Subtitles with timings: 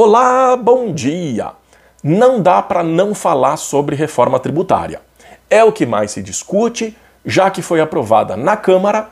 [0.00, 1.50] Olá, bom dia!
[2.04, 5.00] Não dá para não falar sobre reforma tributária.
[5.50, 9.08] É o que mais se discute, já que foi aprovada na Câmara,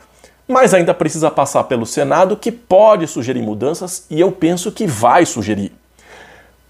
[0.47, 5.25] mas ainda precisa passar pelo Senado, que pode sugerir mudanças e eu penso que vai
[5.25, 5.73] sugerir.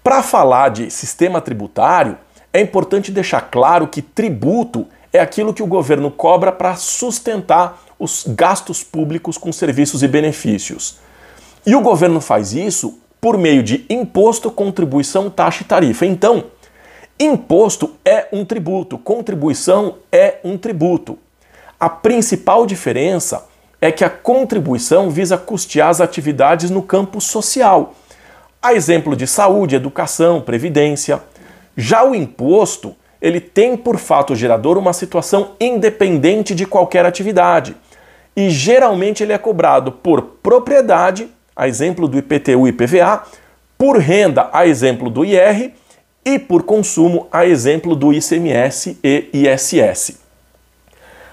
[0.02, 2.18] Para falar de sistema tributário,
[2.52, 8.24] é importante deixar claro que tributo é aquilo que o governo cobra para sustentar os
[8.26, 10.98] gastos públicos com serviços e benefícios.
[11.64, 16.06] E o governo faz isso por meio de imposto, contribuição, taxa e tarifa.
[16.06, 16.44] Então,
[17.18, 21.18] imposto é um tributo, contribuição é um tributo.
[21.78, 23.46] A principal diferença
[23.80, 27.94] é que a contribuição visa custear as atividades no campo social.
[28.60, 31.22] A exemplo de saúde, educação, previdência.
[31.76, 37.76] Já o imposto, ele tem por fato gerador uma situação independente de qualquer atividade.
[38.36, 43.24] E geralmente ele é cobrado por propriedade a exemplo do IPTU e IPVA,
[43.76, 45.72] por renda, a exemplo do IR,
[46.24, 50.18] e por consumo, a exemplo do ICMS e ISS.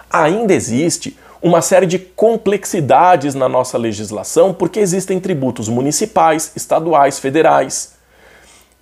[0.09, 7.94] Ainda existe uma série de complexidades na nossa legislação porque existem tributos municipais, estaduais, federais.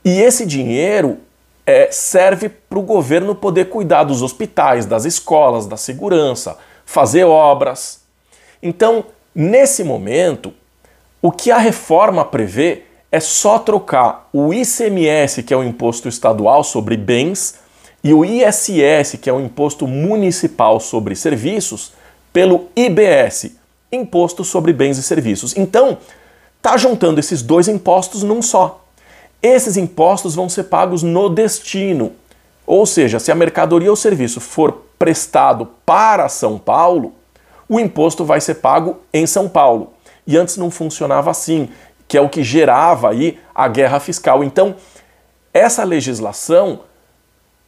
[0.06, 1.18] E esse dinheiro
[1.66, 8.02] é, serve para o governo poder cuidar dos hospitais, das escolas, da segurança, fazer obras.
[8.62, 9.06] Então,
[9.36, 10.54] nesse momento,
[11.24, 16.66] o que a reforma prevê é só trocar o ICMS, que é o imposto estadual
[16.66, 17.56] sobre bens,
[18.04, 21.94] e o ISS, que é o imposto municipal sobre serviços,
[22.34, 23.52] pelo IBS,
[23.90, 25.56] imposto sobre bens e serviços.
[25.56, 25.98] Então,
[26.62, 28.84] tá juntando esses dois impostos num só.
[29.42, 32.12] Esses impostos vão ser pagos no destino.
[32.68, 37.14] Ou seja, se a mercadoria ou serviço for prestado para São Paulo,
[37.70, 39.93] o imposto vai ser pago em São Paulo
[40.26, 41.70] e antes não funcionava assim,
[42.08, 44.44] que é o que gerava aí a guerra fiscal.
[44.44, 44.76] Então,
[45.54, 46.82] essa legislação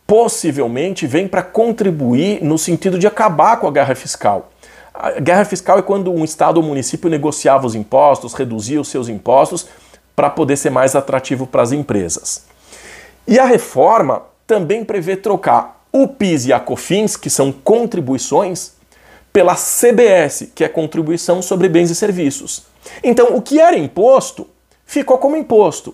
[0.07, 4.51] possivelmente vem para contribuir no sentido de acabar com a guerra fiscal.
[4.93, 9.09] A guerra fiscal é quando um estado ou município negociava os impostos, reduzia os seus
[9.09, 9.67] impostos
[10.15, 12.45] para poder ser mais atrativo para as empresas.
[13.27, 18.73] E a reforma também prevê trocar o PIS e a COFINS, que são contribuições,
[19.35, 22.67] pela CBS, que é contribuição sobre bens e serviços.
[23.03, 24.47] Então, o que era imposto
[24.85, 25.93] ficou como imposto.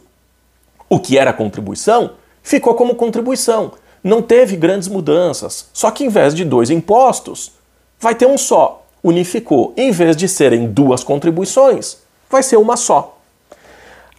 [0.88, 2.12] O que era contribuição
[2.44, 3.72] ficou como contribuição.
[4.03, 5.69] Não teve grandes mudanças.
[5.74, 7.53] Só que em vez de dois impostos,
[8.00, 8.85] vai ter um só.
[9.03, 9.74] Unificou.
[9.75, 11.97] Em vez de serem duas contribuições,
[12.30, 13.18] vai ser uma só.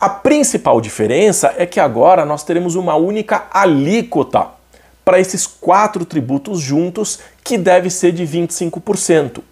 [0.01, 4.49] A principal diferença é que agora nós teremos uma única alíquota
[5.05, 9.43] para esses quatro tributos juntos, que deve ser de 25%.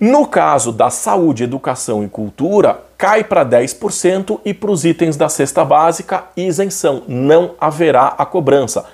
[0.00, 5.28] No caso da saúde, educação e cultura, cai para 10% e para os itens da
[5.28, 7.02] cesta básica, isenção.
[7.08, 8.84] Não haverá a cobrança,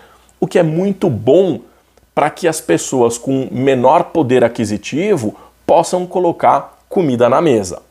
[0.40, 1.60] o que é muito bom
[2.14, 5.36] para que as pessoas com menor poder aquisitivo
[5.66, 7.82] possam colocar comida na mesa.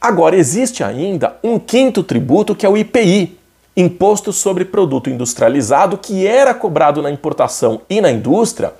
[0.00, 3.38] Agora, existe ainda um quinto tributo que é o IPI,
[3.76, 8.74] Imposto sobre Produto Industrializado, que era cobrado na importação e na indústria,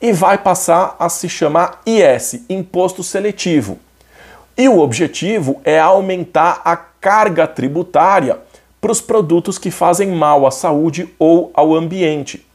[0.00, 3.78] e vai passar a se chamar IS, Imposto Seletivo.
[4.56, 8.38] E o objetivo é aumentar a carga tributária
[8.80, 12.46] para os produtos que fazem mal à saúde ou ao ambiente,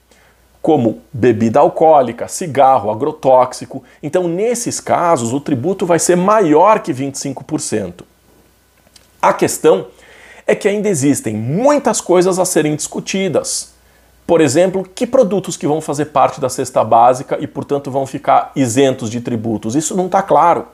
[0.62, 3.84] como bebida alcoólica, cigarro, agrotóxico.
[4.02, 8.04] Então, nesses casos, o tributo vai ser maior que 25%.
[9.22, 10.03] A questão é
[10.56, 13.74] que ainda existem muitas coisas a serem discutidas.
[14.26, 18.52] Por exemplo, que produtos que vão fazer parte da cesta básica e, portanto, vão ficar
[18.56, 19.76] isentos de tributos?
[19.76, 20.68] Isso não está claro.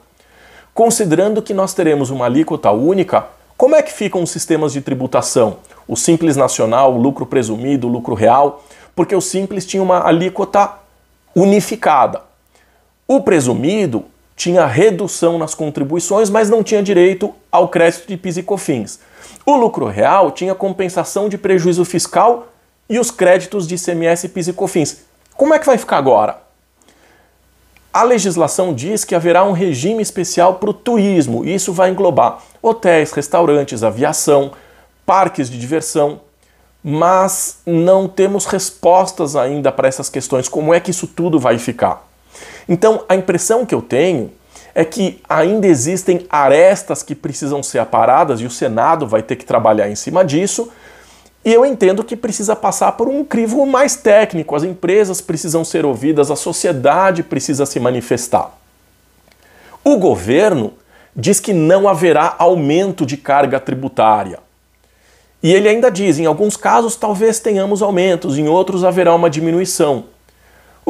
[0.72, 3.26] Considerando que nós teremos uma alíquota única,
[3.56, 5.58] como é que ficam os sistemas de tributação?
[5.86, 8.64] O Simples Nacional, o lucro presumido, o lucro real?
[8.94, 10.72] Porque o Simples tinha uma alíquota
[11.34, 12.22] unificada.
[13.06, 14.04] O presumido
[14.36, 19.00] tinha redução nas contribuições, mas não tinha direito ao crédito de PIS e COFINS.
[19.44, 22.48] O lucro real tinha compensação de prejuízo fiscal
[22.88, 25.04] e os créditos de ICMS, PIS e COFINS.
[25.36, 26.38] Como é que vai ficar agora?
[27.92, 32.38] A legislação diz que haverá um regime especial para o turismo, e isso vai englobar
[32.62, 34.52] hotéis, restaurantes, aviação,
[35.04, 36.20] parques de diversão,
[36.84, 42.08] mas não temos respostas ainda para essas questões, como é que isso tudo vai ficar.
[42.68, 44.30] Então, a impressão que eu tenho
[44.74, 49.44] é que ainda existem arestas que precisam ser aparadas e o Senado vai ter que
[49.44, 50.70] trabalhar em cima disso,
[51.44, 55.86] e eu entendo que precisa passar por um crivo mais técnico, as empresas precisam ser
[55.86, 58.50] ouvidas, a sociedade precisa se manifestar.
[59.82, 60.74] O governo
[61.16, 64.38] diz que não haverá aumento de carga tributária.
[65.42, 70.04] E ele ainda diz: em alguns casos talvez tenhamos aumentos, em outros haverá uma diminuição.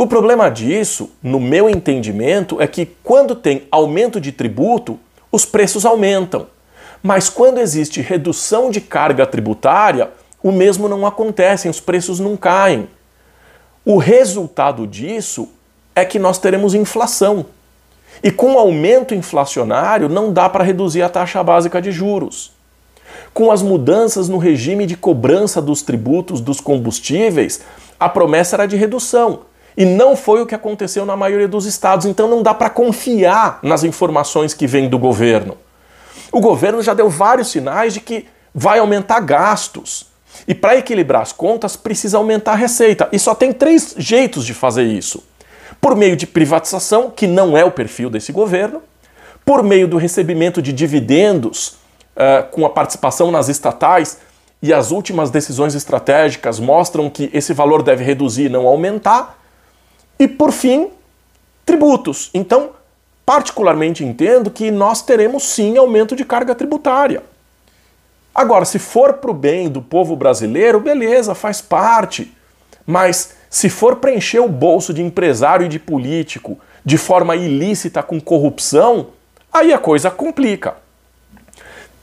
[0.00, 4.99] O problema disso, no meu entendimento, é que quando tem aumento de tributo,
[5.31, 6.47] os preços aumentam.
[7.02, 10.08] Mas quando existe redução de carga tributária,
[10.43, 12.88] o mesmo não acontece, os preços não caem.
[13.85, 15.50] O resultado disso
[15.94, 17.44] é que nós teremos inflação.
[18.23, 22.53] E com o aumento inflacionário, não dá para reduzir a taxa básica de juros.
[23.35, 27.61] Com as mudanças no regime de cobrança dos tributos dos combustíveis,
[27.99, 29.50] a promessa era de redução.
[29.81, 33.61] E não foi o que aconteceu na maioria dos estados, então não dá para confiar
[33.62, 35.56] nas informações que vêm do governo.
[36.31, 40.09] O governo já deu vários sinais de que vai aumentar gastos.
[40.47, 43.09] E para equilibrar as contas, precisa aumentar a receita.
[43.11, 45.25] E só tem três jeitos de fazer isso:
[45.81, 48.82] por meio de privatização, que não é o perfil desse governo,
[49.47, 51.69] por meio do recebimento de dividendos
[52.17, 54.19] uh, com a participação nas estatais,
[54.61, 59.39] e as últimas decisões estratégicas mostram que esse valor deve reduzir e não aumentar,
[60.20, 60.90] e por fim,
[61.64, 62.28] tributos.
[62.34, 62.72] Então,
[63.25, 67.22] particularmente entendo que nós teremos sim aumento de carga tributária.
[68.34, 72.37] Agora, se for para o bem do povo brasileiro, beleza, faz parte.
[72.87, 78.20] Mas se for preencher o bolso de empresário e de político de forma ilícita com
[78.20, 79.08] corrupção,
[79.50, 80.75] aí a coisa complica.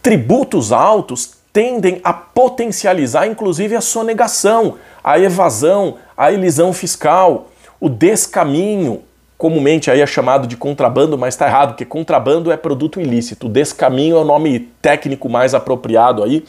[0.01, 7.49] Tributos altos tendem a potencializar inclusive a sonegação, a evasão, a elisão fiscal,
[7.79, 9.03] o descaminho,
[9.37, 13.47] comumente aí é chamado de contrabando, mas está errado, porque contrabando é produto ilícito.
[13.47, 16.43] Descaminho é o nome técnico mais apropriado aí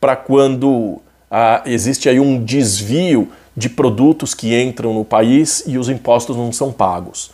[0.00, 1.00] para quando
[1.30, 6.52] ah, existe aí um desvio de produtos que entram no país e os impostos não
[6.52, 7.30] são pagos.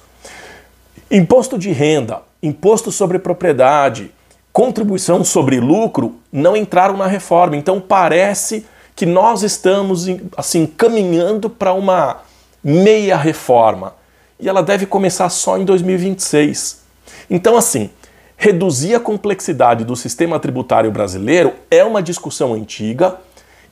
[1.08, 4.10] Imposto de renda, imposto sobre propriedade,
[4.52, 7.56] contribuição sobre lucro não entraram na reforma.
[7.56, 8.66] Então parece
[8.96, 10.06] que nós estamos
[10.36, 12.22] assim caminhando para uma
[12.68, 13.94] meia reforma
[14.40, 16.82] e ela deve começar só em 2026.
[17.30, 17.90] Então, assim,
[18.36, 23.18] reduzir a complexidade do sistema tributário brasileiro é uma discussão antiga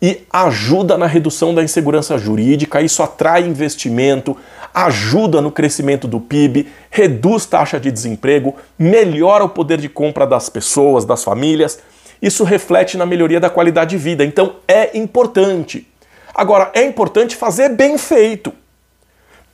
[0.00, 4.37] e ajuda na redução da insegurança jurídica, isso atrai investimento,
[4.73, 10.49] ajuda no crescimento do PIB, reduz taxa de desemprego, melhora o poder de compra das
[10.49, 11.81] pessoas, das famílias.
[12.23, 14.25] Isso reflete na melhoria da qualidade de vida.
[14.25, 15.85] Então é importante.
[16.32, 18.52] Agora, é importante fazer bem feito.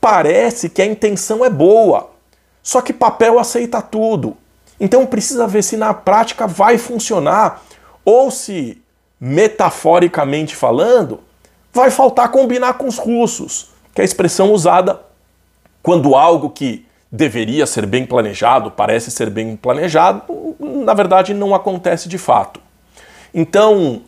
[0.00, 2.10] Parece que a intenção é boa,
[2.62, 4.36] só que papel aceita tudo.
[4.78, 7.62] Então precisa ver se na prática vai funcionar
[8.04, 8.80] ou se,
[9.20, 11.20] metaforicamente falando,
[11.72, 15.00] vai faltar combinar com os russos, que é a expressão usada
[15.82, 20.22] quando algo que deveria ser bem planejado, parece ser bem planejado,
[20.58, 22.60] na verdade não acontece de fato.
[23.34, 24.02] Então,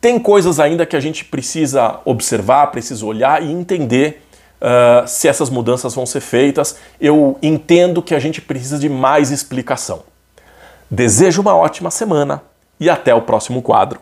[0.00, 4.22] tem coisas ainda que a gente precisa observar, precisa olhar e entender
[4.60, 6.76] uh, se essas mudanças vão ser feitas.
[7.00, 10.02] Eu entendo que a gente precisa de mais explicação.
[10.90, 12.42] Desejo uma ótima semana
[12.80, 14.00] e até o próximo quadro.